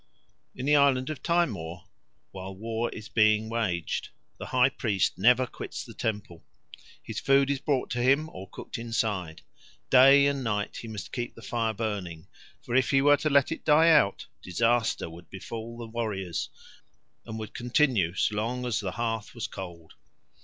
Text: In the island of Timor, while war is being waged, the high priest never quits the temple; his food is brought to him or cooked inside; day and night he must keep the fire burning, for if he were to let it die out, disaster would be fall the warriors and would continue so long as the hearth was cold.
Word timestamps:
In 0.55 0.65
the 0.65 0.75
island 0.75 1.11
of 1.11 1.21
Timor, 1.21 1.83
while 2.31 2.55
war 2.55 2.89
is 2.89 3.07
being 3.07 3.49
waged, 3.49 4.09
the 4.39 4.47
high 4.47 4.69
priest 4.69 5.19
never 5.19 5.45
quits 5.45 5.85
the 5.85 5.93
temple; 5.93 6.43
his 7.03 7.19
food 7.19 7.51
is 7.51 7.59
brought 7.59 7.91
to 7.91 8.01
him 8.01 8.27
or 8.31 8.49
cooked 8.49 8.79
inside; 8.79 9.43
day 9.91 10.25
and 10.25 10.43
night 10.43 10.77
he 10.77 10.87
must 10.87 11.11
keep 11.13 11.35
the 11.35 11.43
fire 11.43 11.73
burning, 11.75 12.25
for 12.63 12.75
if 12.75 12.89
he 12.89 12.99
were 13.03 13.17
to 13.17 13.29
let 13.29 13.51
it 13.51 13.63
die 13.63 13.89
out, 13.91 14.25
disaster 14.41 15.07
would 15.07 15.29
be 15.29 15.37
fall 15.37 15.77
the 15.77 15.85
warriors 15.85 16.49
and 17.27 17.37
would 17.37 17.53
continue 17.53 18.15
so 18.15 18.35
long 18.35 18.65
as 18.65 18.79
the 18.79 18.93
hearth 18.93 19.35
was 19.35 19.45
cold. 19.45 19.93